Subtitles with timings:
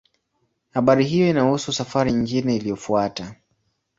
[0.73, 3.35] Habari hiyo inahusu safari nyingine iliyofuata.